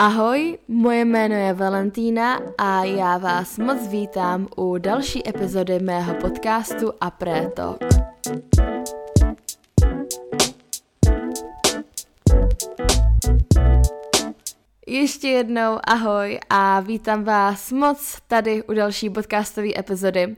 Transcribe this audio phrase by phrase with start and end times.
[0.00, 6.92] Ahoj, moje jméno je Valentína a já vás moc vítám u další epizody mého podcastu
[7.00, 7.10] A
[7.54, 7.78] Talk.
[14.90, 20.36] Ještě jednou ahoj a vítám vás moc tady u další podcastové epizody.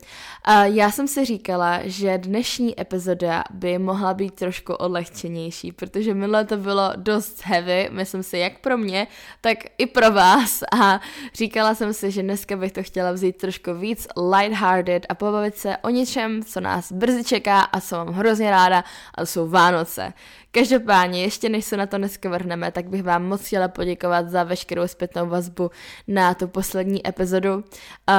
[0.64, 6.56] Já jsem si říkala, že dnešní epizoda by mohla být trošku odlehčenější, protože minule to
[6.56, 9.06] bylo dost heavy, myslím si, jak pro mě,
[9.40, 11.00] tak i pro vás a
[11.34, 15.76] říkala jsem si, že dneska bych to chtěla vzít trošku víc lighthearted a pobavit se
[15.76, 20.12] o něčem, co nás brzy čeká a co mám hrozně ráda a to jsou Vánoce.
[20.52, 24.44] Každopádně, ještě než se na to dneska vrhneme, tak bych vám moc chtěla poděkovat za
[24.44, 25.70] veškerou zpětnou vazbu
[26.08, 27.54] na tu poslední epizodu.
[27.54, 27.62] Uh,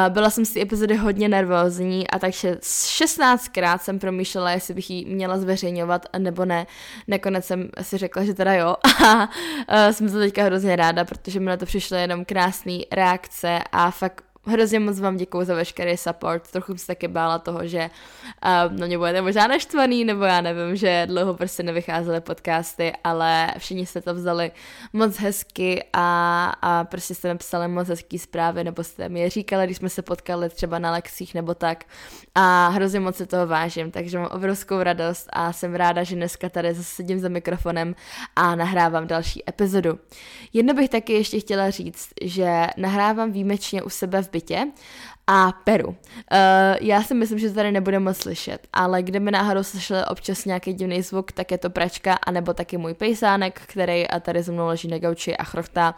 [0.09, 5.05] byla jsem z té epizody hodně nervózní a takže 16krát jsem promýšlela, jestli bych ji
[5.05, 6.67] měla zveřejňovat nebo ne.
[7.07, 8.75] Nakonec jsem si řekla, že teda jo.
[9.05, 13.59] A uh, jsem to teďka hrozně ráda, protože mi na to přišly jenom krásné reakce
[13.71, 16.51] a fakt hrozně moc vám děkuji za veškerý support.
[16.51, 17.89] Trochu jsem se taky bála toho, že
[18.69, 23.53] uh, na mě budete možná naštvaný, nebo já nevím, že dlouho prostě nevycházely podcasty, ale
[23.57, 24.51] všichni jste to vzali
[24.93, 29.29] moc hezky a, a prostě jste mi psali moc hezký zprávy, nebo jste mi je
[29.29, 31.83] říkali, když jsme se potkali třeba na lekcích nebo tak.
[32.35, 36.49] A hrozně moc se toho vážím, takže mám obrovskou radost a jsem ráda, že dneska
[36.49, 37.95] tady zase sedím za mikrofonem
[38.35, 39.99] a nahrávám další epizodu.
[40.53, 44.67] Jedno bych taky ještě chtěla říct, že nahrávám výjimečně u sebe v bytě
[45.27, 45.87] a peru.
[45.87, 45.95] Uh,
[46.81, 50.73] já si myslím, že to tady nebude moc slyšet, ale kdyby náhodou slyšeli občas nějaký
[50.73, 54.87] divný zvuk, tak je to pračka, anebo taky můj pejsánek, který tady ze mnou leží
[54.87, 55.95] na gauči a chrochtá,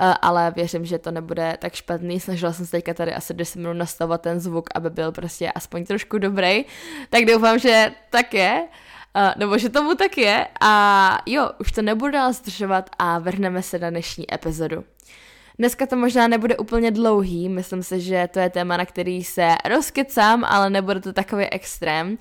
[0.00, 2.20] uh, ale věřím, že to nebude tak špatný.
[2.20, 5.84] Snažila jsem se teďka tady asi 10 minut nastavovat ten zvuk, aby byl prostě aspoň
[5.84, 6.64] trošku dobrý,
[7.10, 8.68] tak doufám, že tak je.
[9.16, 13.62] Uh, nebo že tomu tak je a jo, už to nebudu dál zdržovat a vrhneme
[13.62, 14.84] se na dnešní epizodu.
[15.58, 19.48] Dneska to možná nebude úplně dlouhý, myslím si, že to je téma, na který se
[19.68, 22.16] rozkecám, ale nebude to takový extrém, uh,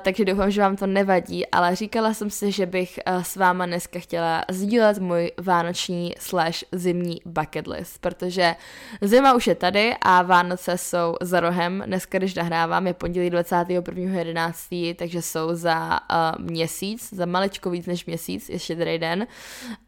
[0.00, 3.66] takže doufám, že vám to nevadí, ale říkala jsem si, že bych uh, s váma
[3.66, 8.54] dneska chtěla sdílet můj vánoční slash zimní bucket list, protože
[9.00, 11.82] zima už je tady a Vánoce jsou za rohem.
[11.86, 18.06] Dneska, když nahrávám, je pondělí 21.11., takže jsou za uh, měsíc, za maličko víc než
[18.06, 19.26] měsíc, ještě tady den.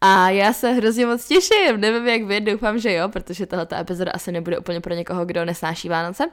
[0.01, 3.67] A já se hrozně moc těším, nevím jak vy, doufám, doufám, že jo, protože tahle
[3.79, 6.23] epizoda asi nebude úplně pro někoho, kdo nesnáší Vánoce,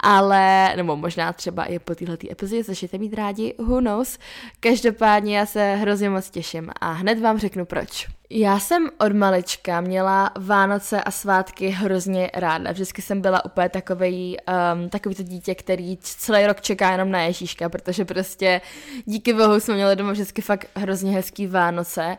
[0.00, 4.18] ale, nebo možná třeba i po téhle epizodě začnete mít rádi, who knows.
[4.60, 8.19] Každopádně já se hrozně moc těším a hned vám řeknu proč.
[8.32, 12.72] Já jsem od malička měla Vánoce a svátky hrozně ráda.
[12.72, 14.36] Vždycky jsem byla úplně takový,
[14.74, 18.60] um, takový to dítě, který celý rok čeká jenom na Ježíška, protože prostě
[19.04, 22.16] díky bohu jsme měli doma vždycky fakt hrozně hezký Vánoce.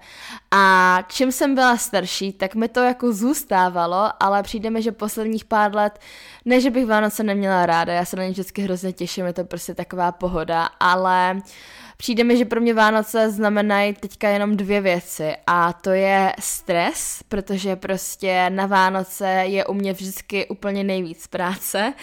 [0.52, 5.46] A čím jsem byla starší, tak mi to jako zůstávalo, ale přijde mi, že posledních
[5.46, 6.00] pár let,
[6.46, 9.44] ne, že bych Vánoce neměla ráda, já se na ně vždycky hrozně těším, je to
[9.44, 11.42] prostě taková pohoda, ale
[12.02, 17.24] Přijde mi, že pro mě Vánoce znamenají teďka jenom dvě věci a to je stres,
[17.28, 21.94] protože prostě na Vánoce je u mě vždycky úplně nejvíc práce.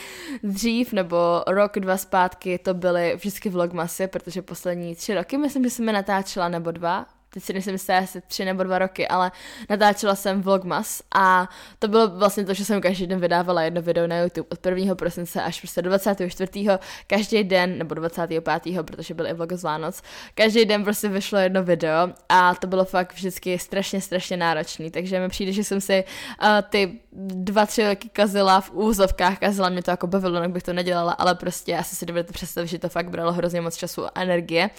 [0.42, 1.16] Dřív nebo
[1.46, 5.92] rok, dva zpátky to byly vždycky vlogmasy, protože poslední tři roky myslím, že jsem je
[5.92, 9.32] natáčela nebo dva, teď si nejsem jistá, asi tři nebo dva roky, ale
[9.70, 14.06] natáčela jsem Vlogmas a to bylo vlastně to, že jsem každý den vydávala jedno video
[14.06, 14.94] na YouTube od 1.
[14.94, 16.66] prosince až prostě do 24.
[17.06, 18.44] každý den, nebo 25.
[18.82, 20.02] protože byl i vlog z Vánoc,
[20.34, 25.20] každý den prostě vyšlo jedno video a to bylo fakt vždycky strašně, strašně náročný, takže
[25.20, 26.04] mi přijde, že jsem si
[26.42, 30.62] uh, ty dva, tři roky kazila v úzovkách, kazila mě to jako bavilo, jak bych
[30.62, 34.06] to nedělala, ale prostě asi si dovedete představit, že to fakt bralo hrozně moc času
[34.06, 34.70] a energie.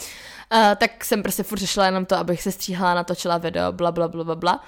[0.53, 4.07] Uh, tak jsem prostě furt řešila jenom to, abych se stříhala, natočila video, bla, bla,
[4.07, 4.63] bla, bla, bla.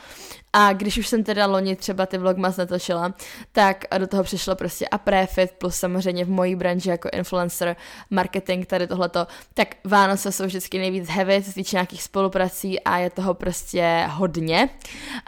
[0.53, 3.13] A když už jsem teda loni třeba ty vlogmas natočila,
[3.51, 7.75] tak do toho přišlo prostě a prefit, plus samozřejmě v mojí branži jako influencer,
[8.09, 12.97] marketing, tady tohleto, tak Vánoce jsou vždycky nejvíc heavy, co se týče nějakých spoluprací a
[12.97, 14.69] je toho prostě hodně.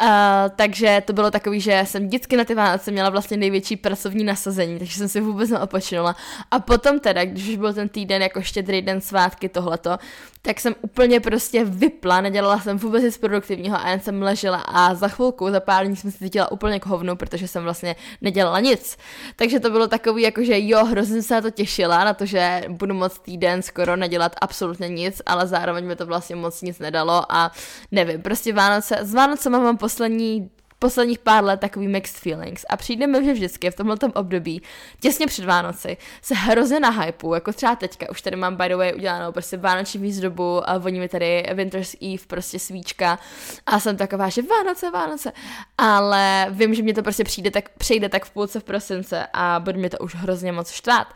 [0.01, 0.07] Uh,
[0.55, 4.79] takže to bylo takový, že jsem vždycky na ty Vánoce měla vlastně největší pracovní nasazení,
[4.79, 6.15] takže jsem si vůbec neopočinula.
[6.51, 9.97] A potom teda, když už byl ten týden jako štědrý den svátky tohleto,
[10.45, 14.95] tak jsem úplně prostě vypla, nedělala jsem vůbec nic produktivního a jen jsem ležela a
[14.95, 18.59] za chvilku, za pár dní jsem se cítila úplně k hovnu, protože jsem vlastně nedělala
[18.59, 18.97] nic.
[19.35, 22.63] Takže to bylo takový, jako že jo, hrozně se na to těšila, na to, že
[22.67, 27.25] budu moc týden skoro nedělat absolutně nic, ale zároveň mi to vlastně moc nic nedalo
[27.29, 27.51] a
[27.91, 30.49] nevím, prostě Vánoce, s Vánoce mám poslední
[30.83, 34.61] posledních pár let takový mixed feelings a přijde mi, že vždycky v tomhle období,
[34.99, 38.75] těsně před Vánoci, se hrozně na hypu, jako třeba teďka, už tady mám by the
[38.75, 43.19] way udělanou prostě vánoční výzdobu a voní mi tady Winter's Eve, prostě svíčka
[43.65, 45.31] a jsem taková, že Vánoce, Vánoce,
[45.77, 49.59] ale vím, že mě to prostě přijde tak, přejde tak v půlce v prosince a
[49.59, 51.07] bude mě to už hrozně moc štvát.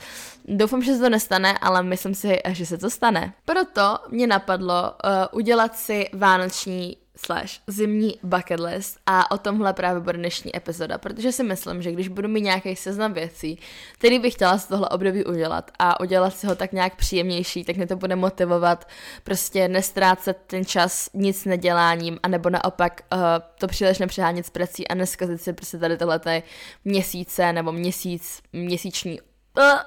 [0.45, 3.33] Doufám, že se to nestane, ale myslím si, že se to stane.
[3.45, 10.01] Proto mě napadlo uh, udělat si vánoční slash zimní bucket list a o tomhle právě
[10.01, 13.59] bude dnešní epizoda, protože si myslím, že když budu mít nějaký seznam věcí,
[13.93, 17.75] který bych chtěla z tohle období udělat a udělat si ho tak nějak příjemnější, tak
[17.75, 18.87] mě to bude motivovat
[19.23, 23.19] prostě nestrácet ten čas nic neděláním, anebo naopak uh,
[23.59, 26.43] to příliš nepřehánět s prací a neskazit si prostě tady tyhle
[26.85, 29.19] měsíce nebo měsíc, měsíční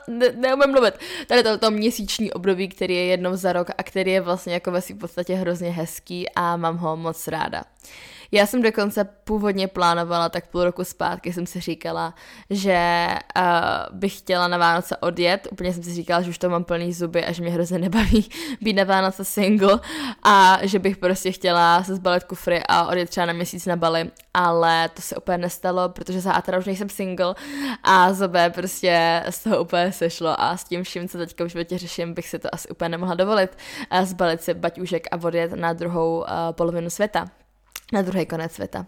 [0.09, 0.95] ne, neumím mluvit.
[1.27, 4.71] Tady to, to měsíční období, který je jednou za rok a který je vlastně jako
[4.71, 7.65] ve v podstatě hrozně hezký a mám ho moc ráda.
[8.33, 12.15] Já jsem dokonce původně plánovala, tak půl roku zpátky jsem si říkala,
[12.51, 15.49] že uh, bych chtěla na Vánoce odjet.
[15.53, 18.29] Úplně jsem si říkala, že už to mám plný zuby a že mě hrozně nebaví
[18.61, 19.81] být na Vánoce single
[20.23, 24.11] a že bych prostě chtěla se zbalit kufry a odjet třeba na měsíc na Bali,
[24.35, 27.35] ale to se úplně nestalo, protože za A už nejsem single
[27.83, 31.49] a za B prostě z toho úplně sešlo a s tím vším, co teďka v
[31.49, 33.57] životě řeším, bych si to asi úplně nemohla dovolit
[34.03, 37.27] zbalit si baťůžek a odjet na druhou uh, polovinu světa
[37.93, 38.87] na druhý konec světa.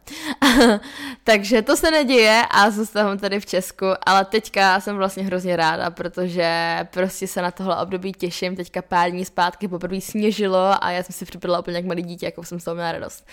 [1.25, 5.90] Takže to se neděje a zůstávám tady v Česku, ale teďka jsem vlastně hrozně ráda,
[5.90, 8.56] protože prostě se na tohle období těším.
[8.56, 12.26] Teďka pár dní zpátky poprvé sněžilo a já jsem si připadala úplně jak malý dítě,
[12.26, 13.26] jako jsem z toho měla radost.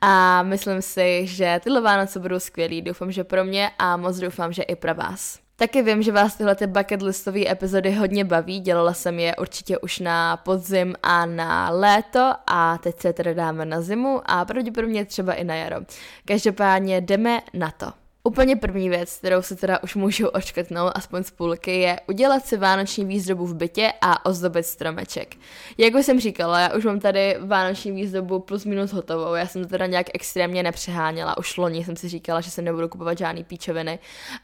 [0.00, 2.82] A myslím si, že tyhle Vánoce budou skvělý.
[2.82, 5.43] Doufám, že pro mě a moc doufám, že i pro vás.
[5.56, 9.78] Taky vím, že vás tyhle ty bucket listové epizody hodně baví, dělala jsem je určitě
[9.78, 15.04] už na podzim a na léto a teď se teda dáme na zimu a pravděpodobně
[15.04, 15.76] třeba i na jaro.
[16.24, 18.03] Každopádně jdeme na to.
[18.26, 22.56] Úplně první věc, kterou se teda už můžu očkrtnout, aspoň z půlky, je udělat si
[22.56, 25.36] vánoční výzdobu v bytě a ozdobit stromeček.
[25.78, 29.62] Jak už jsem říkala, já už mám tady vánoční výzdobu plus minus hotovou, já jsem
[29.62, 33.44] to teda nějak extrémně nepřeháněla, už loni jsem si říkala, že se nebudu kupovat žádný
[33.44, 33.98] píčoviny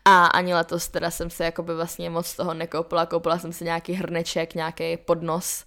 [0.05, 3.93] a ani letos teda jsem se jakoby vlastně moc toho nekoupila, koupila jsem si nějaký
[3.93, 5.65] hrneček, nějaký podnos,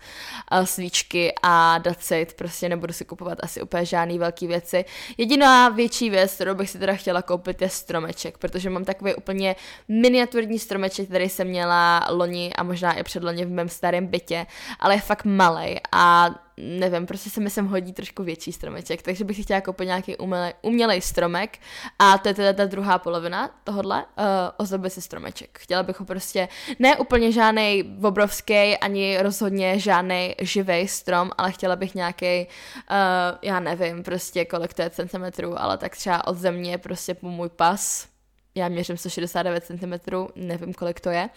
[0.63, 4.85] svíčky a dacit, prostě nebudu si kupovat asi úplně žádný velký věci.
[5.17, 9.15] Jediná větší věc, kterou bych si teda chtěla koupit, je strom stromeček, protože mám takový
[9.15, 9.55] úplně
[9.87, 14.45] miniaturní stromeček, který jsem měla loni a možná i předloni v mém starém bytě,
[14.79, 19.23] ale je fakt malý a nevím, prostě se mi sem hodí trošku větší stromeček, takže
[19.23, 21.57] bych si chtěla koupit nějaký umělej, umělej stromek
[21.99, 24.23] a to je teda ta druhá polovina tohodle, uh,
[24.57, 25.59] ozdobit si stromeček.
[25.59, 26.47] Chtěla bych ho prostě,
[26.79, 33.59] ne úplně žádný obrovský, ani rozhodně žádný živý strom, ale chtěla bych nějaký, uh, já
[33.59, 38.12] nevím, prostě kolik to je centimetrů, ale tak třeba od země prostě po můj pas,
[38.55, 39.93] já měřím 169 cm,
[40.35, 41.29] nevím, kolik to je.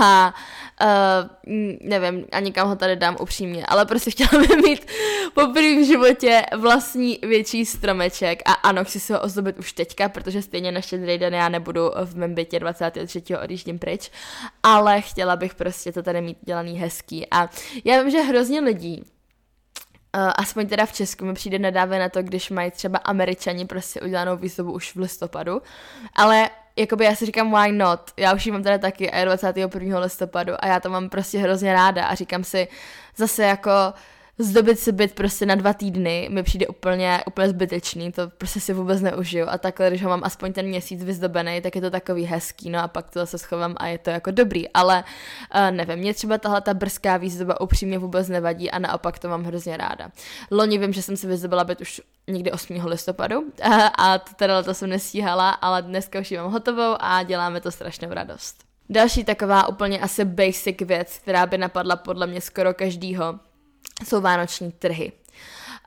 [0.00, 0.34] A
[0.82, 0.88] uh,
[1.80, 4.86] nevím, ani kam ho tady dám upřímně, ale prostě chtěla bych mít
[5.34, 10.42] poprvé v životě vlastní větší stromeček a ano, chci si ho ozdobit už teďka, protože
[10.42, 13.22] stejně na štědrý den já nebudu v mém bytě 23.
[13.42, 14.10] odjíždím pryč,
[14.62, 17.50] ale chtěla bych prostě to tady mít dělaný hezký a
[17.84, 19.04] já vím, že hrozně lidí
[20.12, 24.36] aspoň teda v Česku mi přijde nedávě na to, když mají třeba američani prostě udělanou
[24.36, 25.62] výzdobu už v listopadu,
[26.14, 29.24] ale jakoby já si říkám why not, já už ji mám teda taky a je
[29.24, 29.98] 21.
[29.98, 32.68] listopadu a já to mám prostě hrozně ráda a říkám si
[33.16, 33.70] zase jako
[34.40, 38.72] zdobit si byt prostě na dva týdny mi přijde úplně, úplně zbytečný, to prostě si
[38.72, 42.24] vůbec neužiju a takhle, když ho mám aspoň ten měsíc vyzdobený, tak je to takový
[42.24, 45.04] hezký, no a pak to zase schovám a je to jako dobrý, ale
[45.54, 49.44] uh, nevím, mě třeba tahle ta brzká výzdoba upřímně vůbec nevadí a naopak to mám
[49.44, 50.10] hrozně ráda.
[50.50, 52.86] Loni vím, že jsem si vyzdobila byt už někdy 8.
[52.86, 53.44] listopadu
[53.98, 57.70] a, to teda to jsem nestíhala, ale dneska už ji mám hotovou a děláme to
[57.70, 58.64] strašnou radost.
[58.90, 63.38] Další taková úplně asi basic věc, která by napadla podle mě skoro každýho,
[64.04, 65.12] jsou vánoční trhy.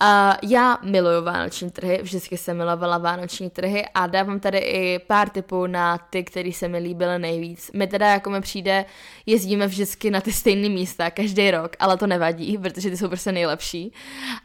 [0.02, 5.30] Uh, já miluju vánoční trhy, vždycky jsem milovala vánoční trhy a dávám tady i pár
[5.30, 7.72] tipů na ty, které se mi líbily nejvíc.
[7.74, 8.86] My teda, jako mi přijde,
[9.26, 13.32] jezdíme vždycky na ty stejné místa každý rok, ale to nevadí, protože ty jsou prostě
[13.32, 13.94] nejlepší.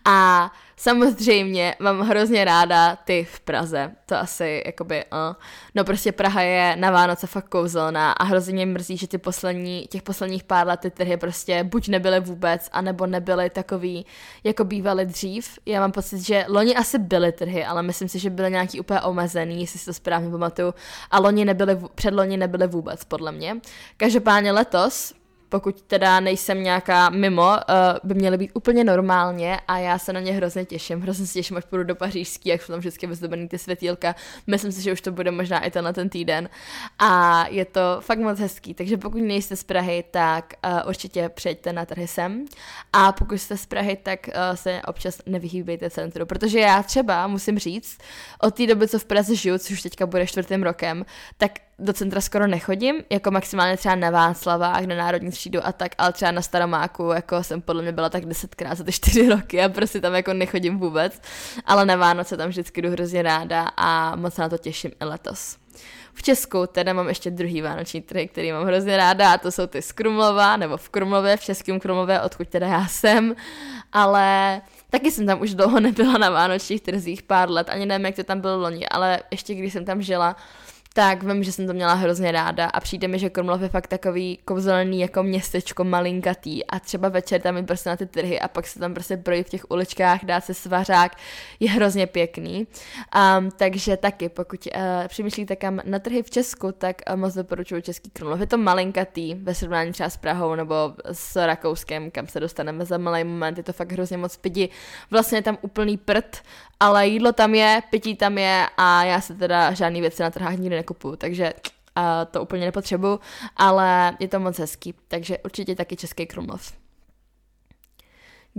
[0.04, 5.36] A uh, Samozřejmě mám hrozně ráda ty v Praze, to asi jakoby, uh.
[5.74, 9.86] no prostě Praha je na Vánoce fakt kouzelná a hrozně mě mrzí, že ty poslední,
[9.90, 14.06] těch posledních pár let ty trhy prostě buď nebyly vůbec, anebo nebyly takový,
[14.44, 15.58] jako bývaly dřív.
[15.66, 19.00] Já mám pocit, že loni asi byly trhy, ale myslím si, že byly nějaký úplně
[19.00, 20.74] omezený, jestli si to správně pamatuju,
[21.10, 23.56] a loni nebyly, předloni nebyly vůbec, podle mě.
[23.96, 25.17] Každopádně letos
[25.48, 27.54] pokud teda nejsem nějaká mimo, uh,
[28.04, 31.00] by měly být úplně normálně a já se na ně hrozně těším.
[31.00, 34.14] Hrozně se těším, až půjdu do pařížský, jak jsou tam vždycky vyzdobený ty světílka.
[34.46, 36.48] Myslím si, že už to bude možná i tenhle ten týden.
[36.98, 41.72] A je to fakt moc hezký, takže pokud nejste z Prahy, tak uh, určitě přijďte
[41.72, 42.44] na trhy sem.
[42.92, 47.58] A pokud jste z Prahy, tak uh, se občas nevyhýbejte centru, protože já třeba musím
[47.58, 47.98] říct,
[48.42, 51.04] od té doby, co v Praze žiju, což teďka bude čtvrtým rokem,
[51.36, 55.92] tak do centra skoro nechodím, jako maximálně třeba na Václavách, na Národní třídu a tak,
[55.98, 59.62] ale třeba na Staromáku, jako jsem podle mě byla tak desetkrát za ty čtyři roky
[59.62, 61.20] a prostě tam jako nechodím vůbec,
[61.64, 65.56] ale na Vánoce tam vždycky jdu hrozně ráda a moc na to těším i letos.
[66.14, 69.66] V Česku teda mám ještě druhý vánoční trhy, který mám hrozně ráda a to jsou
[69.66, 73.34] ty z Krumlova, nebo v Krumlově, v Českém Krumlově, odkud teda já jsem,
[73.92, 78.16] ale taky jsem tam už dlouho nebyla na vánočních trzích pár let, ani nevím, jak
[78.16, 80.36] to tam bylo loni, ale ještě když jsem tam žila,
[80.98, 83.86] tak vím, že jsem to měla hrozně ráda a přijde mi, že Krumlov je fakt
[83.86, 88.48] takový kouzelný jako městečko malinkatý a třeba večer tam je prostě na ty trhy a
[88.48, 91.16] pak se tam prostě projít v těch uličkách, dá se svařák,
[91.60, 92.66] je hrozně pěkný.
[93.38, 97.82] Um, takže taky, pokud uh, přemýšlíte kam na trhy v Česku, tak uh, moc doporučuji
[97.82, 98.40] Český Krumlov.
[98.40, 100.74] Je to malinkatý ve srovnání třeba s Prahou nebo
[101.12, 104.68] s Rakouskem, kam se dostaneme za malý moment, je to fakt hrozně moc pidi.
[105.10, 106.42] Vlastně je tam úplný prd,
[106.80, 110.56] ale jídlo tam je, pití tam je a já se teda žádný věci na trhách
[110.56, 113.20] nikdy nekupuju, takže uh, to úplně nepotřebuju,
[113.56, 116.72] ale je to moc hezký, takže určitě taky Český Krumlov.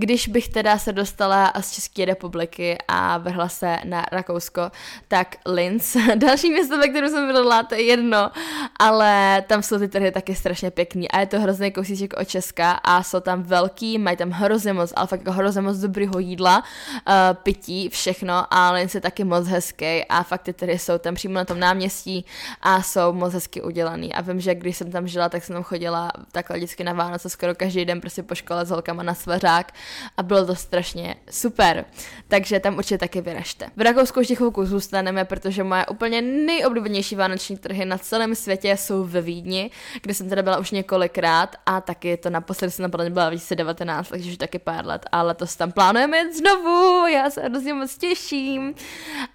[0.02, 4.72] Když bych teda se dostala z České republiky a vrhla se na Rakousko,
[5.08, 8.32] tak Linz, další město, ve kterém jsem bydlela, to je jedno,
[8.80, 12.72] ale tam jsou ty trhy taky strašně pěkný a je to hrozný kousíček od Česka
[12.72, 16.58] a jsou tam velký, mají tam hrozně moc, ale fakt jako hrozně moc dobrýho jídla,
[16.58, 16.64] uh,
[17.44, 21.34] pití, všechno a Linz je taky moc hezký a fakt ty trhy jsou tam přímo
[21.34, 22.26] na tom náměstí
[22.62, 24.14] a jsou moc hezky udělaný.
[24.14, 27.30] A vím, že když jsem tam žila, tak jsem tam chodila takhle vždycky na Vánoce
[27.30, 29.72] skoro každý den prostě po škole s holkama na svařák
[30.18, 31.86] a bylo to strašně super.
[32.28, 33.68] Takže tam určitě taky vyražte.
[33.76, 39.04] V Rakousku ještě chvilku zůstaneme, protože moje úplně nejoblíbenější vánoční trhy na celém světě jsou
[39.04, 43.30] ve Vídni, kde jsem teda byla už několikrát a taky to naposledy jsem napadla byla
[43.30, 47.74] 2019, takže už taky pár let, ale letos tam plánujeme jet znovu, já se hrozně
[47.74, 48.76] moc těším.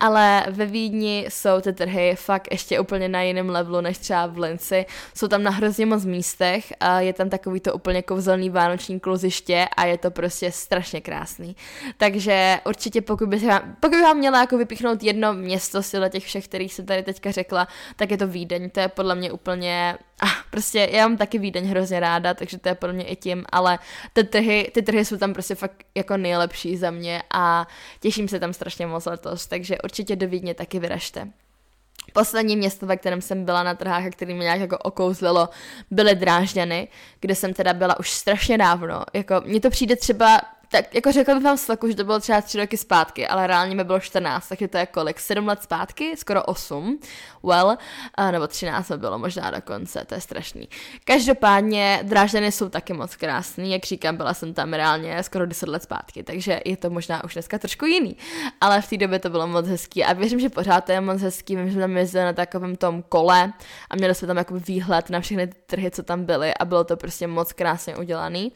[0.00, 4.38] Ale ve Vídni jsou ty trhy fakt ještě úplně na jiném levelu než třeba v
[4.38, 4.86] Linci.
[5.14, 9.68] Jsou tam na hrozně moc místech, a je tam takový to úplně kouzelný vánoční kluziště
[9.76, 11.56] a je to prostě strašně krásný.
[11.96, 16.24] Takže určitě pokud bych vám, pokud bych vám měla jako vypíchnout jedno město z těch
[16.24, 18.70] všech, kterých jsem tady teďka řekla, tak je to Vídeň.
[18.70, 22.68] To je podle mě úplně a prostě já mám taky Vídeň hrozně ráda, takže to
[22.68, 23.78] je podle mě i tím, ale
[24.12, 27.68] ty trhy, ty trhy jsou tam prostě fakt jako nejlepší za mě a
[28.00, 31.28] těším se tam strašně moc letos, takže určitě do Vídně taky vyražte.
[32.12, 35.48] Poslední město, ve kterém jsem byla na trhách a který mě nějak jako okouzlilo,
[35.90, 36.88] byly Drážďany,
[37.20, 39.04] kde jsem teda byla už strašně dávno.
[39.12, 40.40] Jako, mně to přijde třeba
[40.74, 43.74] tak jako řekla bych vám slaku, že to bylo třeba tři roky zpátky, ale reálně
[43.74, 45.20] mi bylo 14, takže to je kolik?
[45.20, 46.16] 7 let zpátky?
[46.16, 46.98] Skoro 8.
[47.42, 47.76] Well,
[48.18, 50.68] uh, nebo 13 to bylo možná dokonce, to je strašný.
[51.04, 55.82] Každopádně Drážďany jsou taky moc krásný, jak říkám, byla jsem tam reálně skoro 10 let
[55.82, 58.16] zpátky, takže je to možná už dneska trošku jiný.
[58.60, 61.22] Ale v té době to bylo moc hezký a věřím, že pořád to je moc
[61.22, 61.56] hezký.
[61.56, 63.52] My jsme tam jezdili na takovém tom kole
[63.90, 66.84] a měli jsme tam jako výhled na všechny ty trhy, co tam byly a bylo
[66.84, 68.52] to prostě moc krásně udělaný.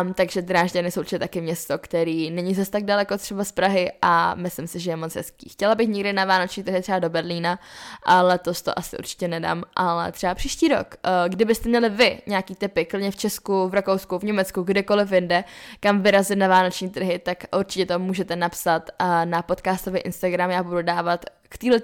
[0.00, 3.92] Um, takže Drážďany jsou určitě taky město, který není zase tak daleko třeba z Prahy
[4.02, 5.48] a myslím si, že je moc hezký.
[5.48, 7.58] Chtěla bych někdy na Vánoční trhy třeba do Berlína,
[8.02, 10.94] ale letos to asi určitě nedám, ale třeba příští rok.
[11.04, 15.44] Eh, kdybyste měli vy nějaký typy, klidně v Česku, v Rakousku, v Německu, kdekoliv jinde,
[15.80, 20.62] kam vyrazit na Vánoční trhy, tak určitě to můžete napsat eh, na podcastový Instagram, já
[20.62, 21.78] budu dávat k této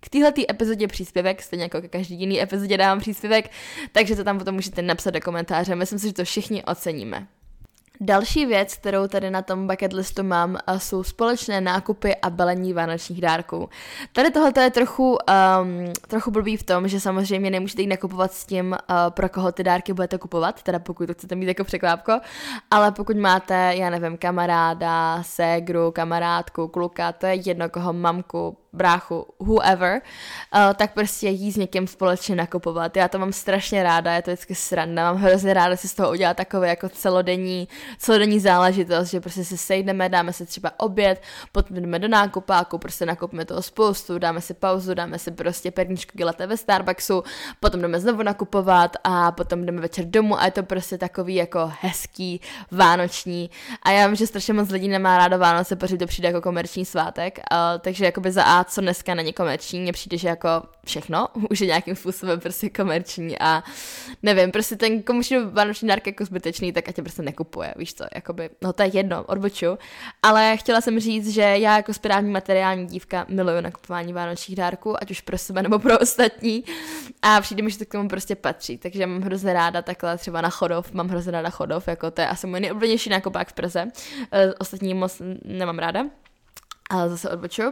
[0.00, 3.50] k téhle epizodě příspěvek, stejně jako ke každý jiný epizodě dávám příspěvek,
[3.92, 5.74] takže to tam potom můžete napsat do komentáře.
[5.74, 7.26] Myslím si, že to všichni oceníme.
[8.02, 13.20] Další věc, kterou tady na tom bucket listu mám, jsou společné nákupy a balení vánočních
[13.20, 13.68] dárků.
[14.12, 18.46] Tady tohle je trochu, um, trochu blbý v tom, že samozřejmě nemůžete jít nakupovat s
[18.46, 22.12] tím, uh, pro koho ty dárky budete kupovat, teda pokud to chcete mít jako překvápko,
[22.70, 29.26] ale pokud máte, já nevím, kamaráda, ségru, kamarádku, kluka, to je jedno koho, mamku, bráchu,
[29.38, 30.00] whoever,
[30.54, 32.96] uh, tak prostě jít s někým společně nakupovat.
[32.96, 36.10] Já to mám strašně ráda, je to vždycky sranda, mám hrozně ráda si z toho
[36.10, 41.22] udělat takové jako celodenní, celodenní záležitost, že prostě se sejdeme, dáme si třeba oběd,
[41.52, 46.18] potom jdeme do nákupáku, prostě nakupíme toho spoustu, dáme si pauzu, dáme si prostě perničku
[46.18, 47.24] gilaté ve Starbucksu,
[47.60, 51.72] potom jdeme znovu nakupovat a potom jdeme večer domů a je to prostě takový jako
[51.80, 53.50] hezký, vánoční
[53.82, 56.84] a já vím, že strašně moc lidí nemá rádo Vánoce, protože to přijde jako komerční
[56.84, 59.80] svátek, uh, takže jakoby za A a co dneska není komerční.
[59.80, 60.48] Mně přijde, že jako
[60.86, 63.62] všechno už je nějakým způsobem prostě komerční a
[64.22, 68.04] nevím, prostě ten komu vánoční dárek jako zbytečný, tak ať tě prostě nekupuje, víš co,
[68.14, 69.78] jakoby, no to je jedno, odboču.
[70.22, 75.10] Ale chtěla jsem říct, že já jako správní materiální dívka miluju nakupování vánočních dárků, ať
[75.10, 76.64] už pro sebe nebo pro ostatní
[77.22, 80.40] a přijde mi, že to k tomu prostě patří, takže mám hrozně ráda takhle třeba
[80.40, 83.88] na chodov, mám hrozně ráda chodov, jako to je asi můj nejoblíbenější nákupák v Praze,
[84.32, 86.04] e, ostatní moc nemám ráda
[86.90, 87.62] ale zase odboču.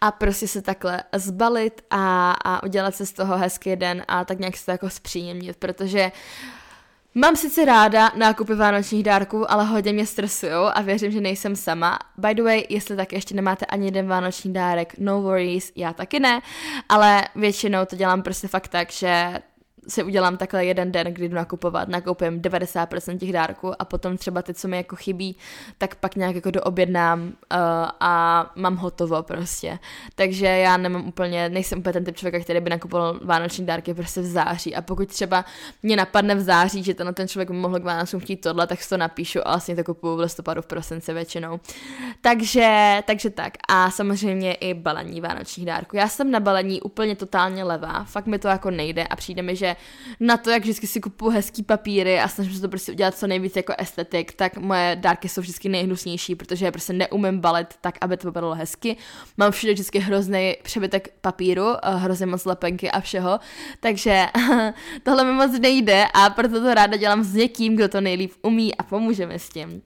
[0.00, 4.38] A prostě se takhle zbalit a, a udělat se z toho hezký den a tak
[4.38, 6.12] nějak se to jako zpříjemnit, protože
[7.18, 11.98] Mám sice ráda nákupy vánočních dárků, ale hodně mě stresují a věřím, že nejsem sama.
[12.16, 16.20] By the way, jestli tak ještě nemáte ani jeden vánoční dárek, no worries, já taky
[16.20, 16.40] ne,
[16.88, 19.38] ale většinou to dělám prostě fakt tak, že
[19.88, 24.42] si udělám takhle jeden den, kdy jdu nakupovat, nakoupím 90% těch dárků a potom třeba
[24.42, 25.36] ty, co mi jako chybí,
[25.78, 27.30] tak pak nějak jako doobjednám uh,
[28.00, 29.78] a mám hotovo prostě.
[30.14, 34.20] Takže já nemám úplně, nejsem úplně ten typ člověka, který by nakupoval vánoční dárky prostě
[34.20, 35.44] v září a pokud třeba
[35.82, 38.82] mě napadne v září, že ten, ten člověk by mohl k Vánocům chtít tohle, tak
[38.82, 41.60] si to napíšu a vlastně to kupuju v listopadu, v prosinci většinou.
[42.20, 43.52] Takže, takže tak.
[43.68, 45.96] A samozřejmě i balení vánočních dárků.
[45.96, 49.56] Já jsem na balení úplně totálně levá, fakt mi to jako nejde a přijde mi,
[49.56, 49.75] že
[50.20, 53.26] na to, jak vždycky si kupuju hezký papíry a snažím se to prostě udělat co
[53.26, 57.94] nejvíc jako estetik, tak moje dárky jsou vždycky nejhnusnější, protože je prostě neumím balit tak,
[58.00, 58.96] aby to vypadalo hezky.
[59.36, 63.40] Mám všude vždycky hrozný přebytek papíru, eh, hrozně moc lepenky a všeho,
[63.80, 64.26] takže
[65.02, 68.74] tohle mi moc nejde a proto to ráda dělám s někým, kdo to nejlíp umí
[68.74, 69.82] a pomůže mi s tím.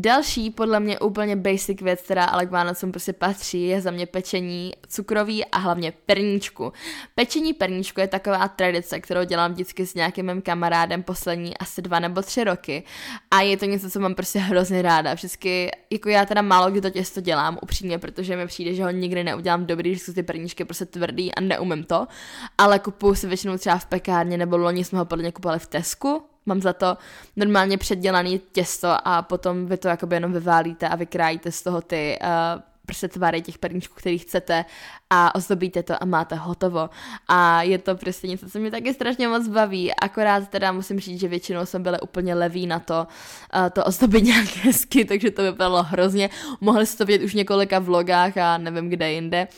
[0.00, 4.06] Další, podle mě úplně basic věc, která ale k Vánocům prostě patří, je za mě
[4.06, 6.72] pečení cukroví a hlavně perníčku.
[7.14, 11.98] Pečení perníčku je taková tradice, kterou dělám vždycky s nějakým mým kamarádem poslední asi dva
[11.98, 12.82] nebo tři roky.
[13.30, 15.14] A je to něco, co mám prostě hrozně ráda.
[15.14, 18.90] Vždycky, jako já teda málo kdy to těsto dělám, upřímně, protože mi přijde, že ho
[18.90, 22.06] nikdy neudělám dobrý, že jsou ty perníčky prostě tvrdý a neumím to.
[22.58, 25.66] Ale kupuju si většinou třeba v pekárně, nebo loni jsme ho podle mě kupovali v
[25.66, 26.96] Tesku, Mám za to
[27.36, 32.18] normálně předdělaný těsto a potom vy to jakoby jenom vyválíte a vykrájíte z toho ty
[32.22, 34.64] uh, prostě tvary těch perníčků, který chcete
[35.10, 36.90] a ozdobíte to a máte hotovo.
[37.28, 41.20] A je to prostě něco, co mě taky strašně moc baví, akorát teda musím říct,
[41.20, 43.06] že většinou jsem byla úplně levý na to,
[43.54, 46.30] uh, to ozdobit nějak hezky, takže to vypadalo hrozně.
[46.60, 49.48] Mohli jste to vidět už několika vlogách a nevím kde jinde.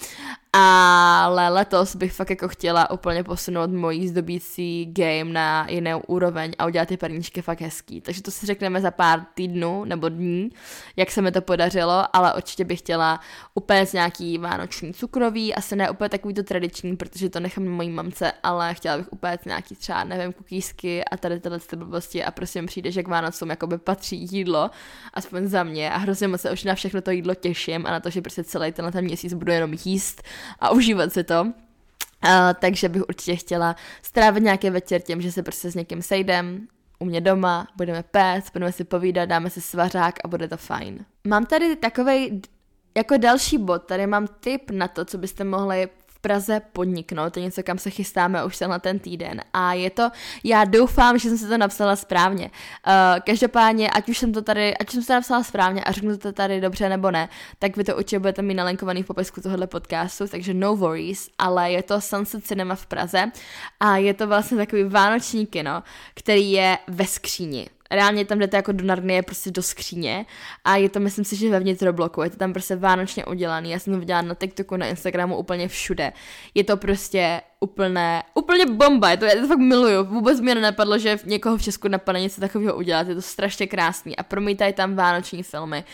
[0.53, 6.67] Ale letos bych fakt jako chtěla úplně posunout mojí zdobící game na jinou úroveň a
[6.67, 8.01] udělat ty perníčky fakt hezký.
[8.01, 10.51] Takže to si řekneme za pár týdnů nebo dní,
[10.97, 13.21] jak se mi to podařilo, ale určitě bych chtěla
[13.55, 17.91] upéct nějaký vánoční cukrový, asi ne úplně takový to tradiční, protože to nechám na mojí
[17.91, 22.31] mamce, ale chtěla bych upéct nějaký třeba, nevím, kukísky a tady tyhle ty blbosti a
[22.31, 24.71] prostě mi přijde, že k Vánocům jakoby patří jídlo,
[25.15, 28.01] aspoň za mě a hrozně moc se už na všechno to jídlo těším a na
[28.01, 30.23] to, že prostě celý tenhle ten měsíc budu jenom jíst
[30.59, 31.43] a užívat si to.
[31.43, 36.69] Uh, takže bych určitě chtěla strávit nějaký večer tím, že se prostě s někým sejdem,
[36.99, 41.05] u mě doma, budeme pét, budeme si povídat, dáme si svařák a bude to fajn.
[41.27, 42.43] Mám tady takový
[42.97, 45.89] jako další bod, tady mám tip na to, co byste mohli
[46.21, 49.41] Praze podniknout, to je něco, kam se chystáme už tenhle ten týden.
[49.53, 50.11] A je to,
[50.45, 52.45] já doufám, že jsem si to napsala správně.
[52.87, 56.33] Uh, každopádně, ať už jsem to tady, ať jsem to napsala správně a řeknu to
[56.33, 57.29] tady dobře nebo ne,
[57.59, 61.73] tak vy to určitě budete mít nalinkovaný v popisku tohohle podcastu, takže no worries, ale
[61.73, 63.31] je to Sunset Cinema v Praze
[63.81, 65.83] a je to vlastně takový vánoční kino,
[66.15, 70.27] který je ve skříni reálně tam jdete jako do Narnie prostě do skříně
[70.65, 73.79] a je to myslím si, že vevnitř Robloxu, je to tam prostě vánočně udělaný, já
[73.79, 76.13] jsem to viděla na TikToku, na Instagramu, úplně všude.
[76.55, 80.99] Je to prostě úplné, úplně bomba, je to, já to fakt miluju, vůbec mi nenapadlo,
[80.99, 84.73] že v někoho v Česku napadne něco takového udělat, je to strašně krásný a promítají
[84.73, 85.85] tam vánoční filmy,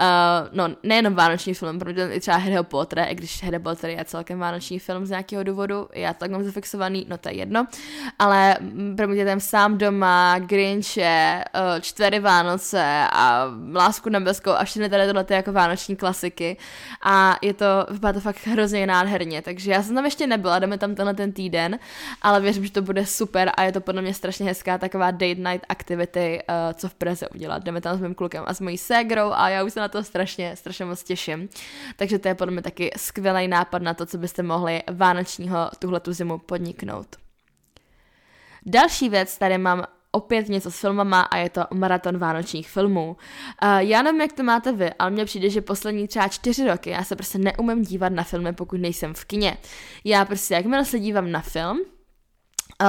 [0.00, 4.04] uh, no nejenom vánoční film, promítají i třeba Harry Potter, i když Harry Potter je
[4.04, 7.66] celkem vánoční film z nějakého důvodu, já to tak mám zafixovaný, no to je jedno,
[8.18, 8.56] ale
[8.96, 15.26] promítají tam sám doma, Grinche, uh, čtvery Vánoce a Lásku nebeskou a všechny tady tohle
[15.30, 16.56] jako vánoční klasiky
[17.02, 20.78] a je to, vypadá to fakt hrozně nádherně, takže já jsem tam ještě nebyla, jdeme
[20.78, 21.78] tam tenhle ten týden,
[22.22, 25.34] ale věřím, že to bude super a je to podle mě strašně hezká taková date
[25.34, 27.64] night activity, uh, co v Praze udělat.
[27.64, 30.04] Jdeme tam s mým klukem a s mojí ségrou a já už se na to
[30.04, 31.48] strašně, strašně moc těším.
[31.96, 36.00] Takže to je podle mě taky skvělý nápad na to, co byste mohli vánočního tuhle
[36.00, 37.16] tu zimu podniknout.
[38.66, 43.16] Další věc, tady mám opět něco s filmama a je to maraton vánočních filmů.
[43.62, 46.90] Uh, já nevím, jak to máte vy, ale mně přijde, že poslední třeba čtyři roky
[46.90, 49.56] já se prostě neumím dívat na filmy, pokud nejsem v kině.
[50.04, 51.80] Já prostě, jakmile se dívám na film,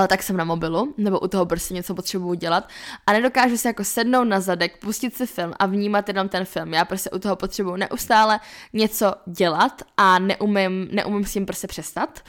[0.07, 2.69] tak jsem na mobilu, nebo u toho prostě něco potřebuju dělat
[3.07, 6.73] a nedokážu si jako sednout na zadek, pustit si film a vnímat jenom ten film.
[6.73, 8.39] Já prostě u toho potřebuju neustále
[8.73, 12.19] něco dělat a neumím, neumím s tím prostě přestat.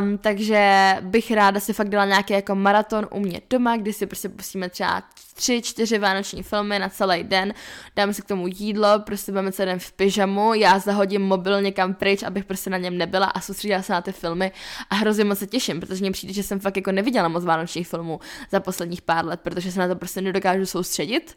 [0.00, 4.06] Um, takže bych ráda si fakt dala nějaký jako maraton u mě doma, kdy si
[4.06, 7.54] prostě pustíme třeba tři, čtyři vánoční filmy na celý den,
[7.96, 11.94] dáme si k tomu jídlo, prostě budeme celý den v pyžamu, já zahodím mobil někam
[11.94, 14.52] pryč, abych prostě na něm nebyla a soustředila se na ty filmy
[14.90, 17.88] a hrozně moc se těším, protože mně přijde, že jsem fakt jako neviděla moc vánočních
[17.88, 21.36] filmů za posledních pár let, protože se na to prostě nedokážu soustředit.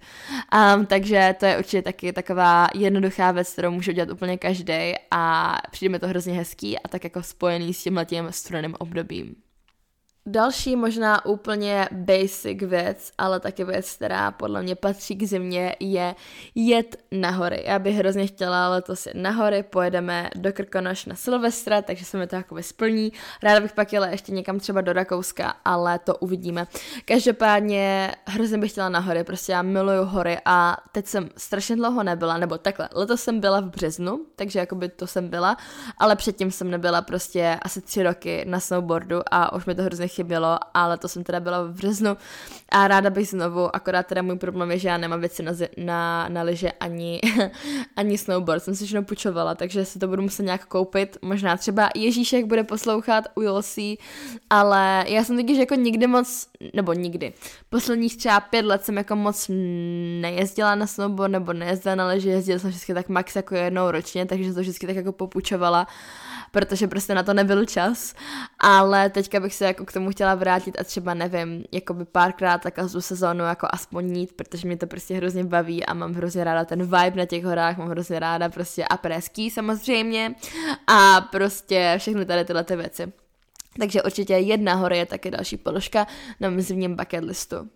[0.75, 5.57] Um, takže to je určitě taky taková jednoduchá věc, kterou můžu dělat úplně každý a
[5.71, 9.44] přijde mi to hrozně hezký a tak jako spojený s tím letím studeným obdobím.
[10.27, 16.15] Další možná úplně basic věc, ale taky věc, která podle mě patří k zimě, je
[16.55, 17.63] jet na hory.
[17.65, 22.17] Já bych hrozně chtěla letos jet na hory, pojedeme do Krkonoš na Silvestra, takže se
[22.17, 23.11] mi to jakoby splní.
[23.43, 26.67] Ráda bych pak jela ještě někam třeba do Rakouska, ale to uvidíme.
[27.05, 32.03] Každopádně hrozně bych chtěla na hory, prostě já miluju hory a teď jsem strašně dlouho
[32.03, 35.57] nebyla, nebo takhle, letos jsem byla v březnu, takže jakoby to jsem byla,
[35.97, 40.07] ale předtím jsem nebyla prostě asi tři roky na snowboardu a už mi to hrozně
[40.15, 42.17] chybělo, ale to jsem teda byla v březnu.
[42.71, 46.29] A ráda bych znovu, akorát teda můj problém je, že já nemám věci na, na,
[46.29, 47.21] na liže ani,
[47.95, 51.89] ani snowboard, jsem si všechno půjčovala, takže si to budu muset nějak koupit, možná třeba
[51.95, 53.95] Ježíšek bude poslouchat, will see,
[54.49, 57.33] ale já jsem taky, že jako nikdy moc, nebo nikdy,
[57.69, 59.45] posledních třeba pět let jsem jako moc
[60.21, 64.25] nejezdila na snowboard nebo nejezdila na liže, jezdila jsem vždycky tak max jako jednou ročně,
[64.25, 65.87] takže to vždycky tak jako popůjčovala
[66.51, 68.13] protože prostě na to nebyl čas,
[68.59, 72.61] ale teďka bych se jako k tomu chtěla vrátit a třeba nevím, jako by párkrát
[72.61, 76.43] tak tu sezónu jako aspoň nít, protože mě to prostě hrozně baví a mám hrozně
[76.43, 80.35] ráda ten vibe na těch horách, mám hrozně ráda prostě a preský samozřejmě
[80.87, 83.13] a prostě všechny tady tyhle ty věci.
[83.79, 86.07] Takže určitě jedna hory je taky další položka
[86.39, 87.69] na mým bucket listu.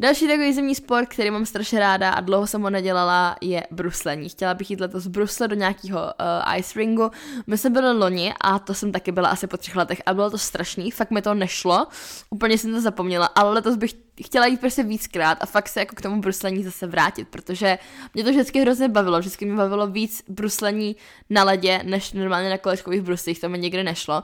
[0.00, 4.28] Další takový zimní sport, který mám strašně ráda a dlouho jsem ho nedělala, je bruslení.
[4.28, 7.10] Chtěla bych jít letos brusle do nějakého uh, ice ringu.
[7.46, 10.30] My jsme byli loni a to jsem taky byla asi po třech letech a bylo
[10.30, 11.86] to strašný, fakt mi to nešlo,
[12.30, 15.96] úplně jsem to zapomněla, ale letos bych chtěla jít prostě víckrát a fakt se jako
[15.96, 17.78] k tomu bruslení zase vrátit, protože
[18.14, 20.96] mě to vždycky hrozně bavilo, vždycky mi bavilo víc bruslení
[21.30, 24.22] na ledě, než normálně na kolečkových bruslích, to mi nikdy nešlo.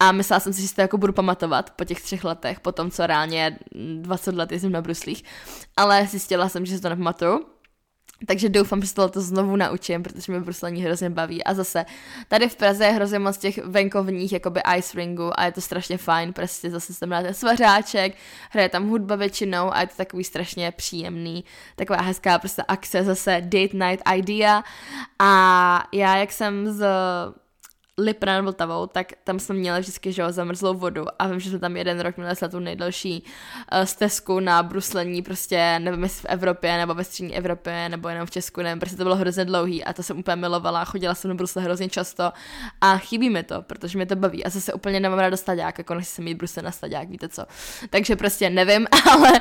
[0.00, 2.72] A myslela jsem si, že si to jako budu pamatovat po těch třech letech, po
[2.72, 3.58] tom, co reálně
[4.00, 5.24] 20 let jsem na bruslích,
[5.76, 7.57] ale zjistila jsem, že si to nepamatuju
[8.26, 11.44] takže doufám, že se to znovu naučím, protože mě bruslení hrozně baví.
[11.44, 11.86] A zase,
[12.28, 15.98] tady v Praze je hrozně moc těch venkovních jakoby ice ringu a je to strašně
[15.98, 18.16] fajn, prostě zase jsem ten svařáček,
[18.50, 21.44] hraje tam hudba většinou a je to takový strašně příjemný,
[21.76, 24.64] taková hezká prostě akce, zase date night idea.
[25.18, 26.86] A já, jak jsem z
[27.98, 31.50] Lipra nad Vltavou, tak tam jsme měli vždycky, že jo, zamrzlou vodu a vím, že
[31.50, 33.22] jsme tam jeden rok měli tu nejdelší
[33.72, 38.26] uh, stezku na bruslení, prostě nevím, jestli v Evropě, nebo ve střední Evropě, nebo jenom
[38.26, 41.28] v Česku, nevím, prostě to bylo hrozně dlouhý a to jsem úplně milovala, chodila jsem
[41.28, 42.32] do Brusle hrozně často
[42.80, 45.94] a chybí mi to, protože mě to baví a zase úplně nemám ráda staďák, jako
[45.94, 47.46] nechci mít Brusle na staďák, víte co.
[47.90, 49.32] Takže prostě nevím, ale,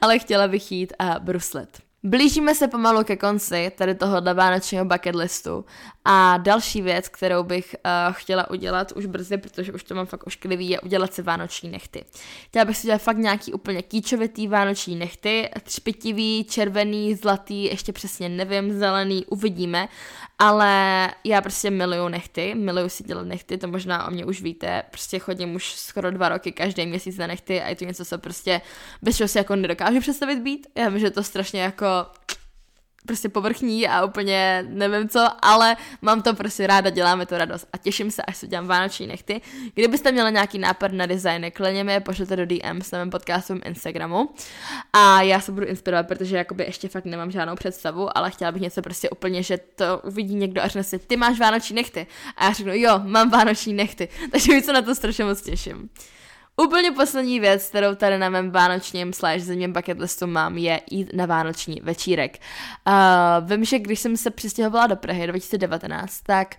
[0.00, 1.93] ale chtěla bych jít a bruslet.
[2.06, 5.64] Blížíme se pomalu ke konci tady tohohle vánočního bucket listu
[6.04, 10.26] a další věc, kterou bych uh, chtěla udělat už brzy, protože už to mám fakt
[10.26, 12.04] ošklivý, je udělat si vánoční nechty.
[12.46, 18.28] Chtěla bych si dělat fakt nějaký úplně kýčovitý vánoční nechty, třpitivý, červený, zlatý, ještě přesně
[18.28, 19.88] nevím, zelený, uvidíme,
[20.38, 24.82] ale já prostě miluju nechty, miluju si dělat nechty, to možná o mě už víte,
[24.90, 28.18] prostě chodím už skoro dva roky každý měsíc na nechty a je to něco, co
[28.18, 28.60] prostě
[29.02, 30.66] bez čeho si jako nedokážu představit být.
[30.74, 31.93] Já vím, že to strašně jako
[33.06, 37.78] prostě povrchní a úplně nevím co, ale mám to prostě ráda, děláme to radost a
[37.78, 39.40] těším se, až se dělám vánoční nechty.
[39.74, 43.62] Kdybyste měli nějaký nápad na designy, klidně mi je pošlete do DM s mém podcastovém
[43.64, 44.30] Instagramu
[44.92, 48.62] a já se budu inspirovat, protože jakoby ještě fakt nemám žádnou představu, ale chtěla bych
[48.62, 52.44] něco prostě úplně, že to uvidí někdo a řekne si, ty máš vánoční nechty a
[52.44, 55.90] já řeknu, jo, mám vánoční nechty, takže už se na to strašně moc těším.
[56.62, 61.12] Úplně poslední věc, kterou tady na mém vánočním slash zemním bucket listu mám, je jít
[61.12, 62.38] na vánoční večírek.
[62.86, 66.56] Uh, vím, že když jsem se přistěhovala do Prahy 2019, tak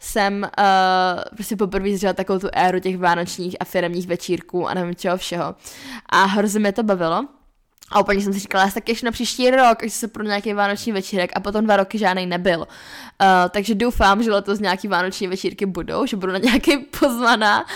[0.00, 4.94] jsem uh, prostě poprvé zažila takovou tu éru těch vánočních a firmních večírků a nevím
[4.94, 5.54] čeho všeho.
[6.08, 7.35] A hrozně mě to bavilo.
[7.90, 10.52] A úplně jsem si říkala, já se tak na příští rok, až se pro nějaký
[10.52, 12.58] vánoční večírek a potom dva roky žádný nebyl.
[12.58, 12.66] Uh,
[13.50, 17.66] takže doufám, že letos nějaký vánoční večírky budou, že budu na nějaký pozvaná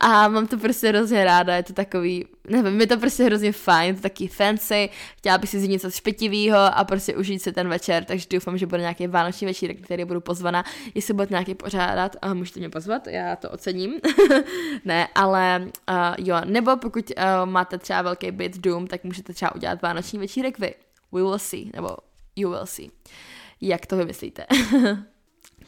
[0.00, 3.94] a mám to prostě hrozně ráda, je to takový nevím, mi to prostě hrozně fajn,
[3.94, 8.04] to taky fancy, chtěla bych si vzít něco špetivého a prostě užít si ten večer,
[8.04, 12.34] takže doufám, že bude nějaký vánoční večírek, který budu pozvaná, jestli budete nějaký pořádat, a
[12.34, 13.94] můžete mě pozvat, já to ocením,
[14.84, 19.54] ne, ale uh, jo, nebo pokud uh, máte třeba velký byt, dům, tak můžete třeba
[19.54, 20.74] udělat vánoční večírek vy,
[21.12, 21.96] we will see, nebo
[22.36, 22.88] you will see,
[23.60, 24.46] jak to vymyslíte.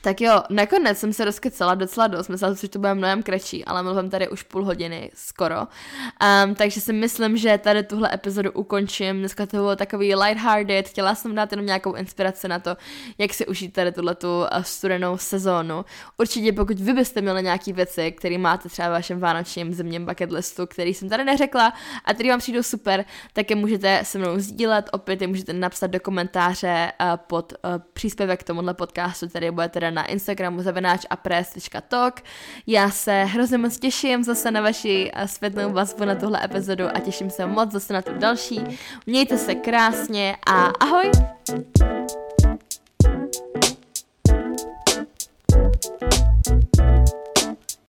[0.00, 3.82] Tak jo, nakonec jsem se rozkecala docela dost, myslela že to bude mnohem kratší, ale
[3.82, 5.60] mluvím tady už půl hodiny skoro.
[5.60, 9.18] Um, takže si myslím, že tady tuhle epizodu ukončím.
[9.18, 12.76] Dneska to bylo takový lighthearted, chtěla jsem dát jenom nějakou inspiraci na to,
[13.18, 15.84] jak si užít tady tuhle tu uh, studenou sezónu.
[16.18, 20.32] Určitě pokud vy byste měli nějaký věci, které máte třeba v vašem vánočním zimním bucket
[20.32, 21.72] listu, který jsem tady neřekla
[22.04, 25.86] a který vám přijdou super, tak je můžete se mnou sdílet, opět je můžete napsat
[25.86, 31.06] do komentáře uh, pod uh, příspěvek k tomuhle podcastu, který bude teda na Instagramu zavináč
[32.66, 37.00] Já se hrozně moc těším zase na vaši eh, světlou vazbu na tuhle epizodu a
[37.00, 38.60] těším se moc zase na tu další.
[39.06, 41.10] Mějte se krásně a ahoj!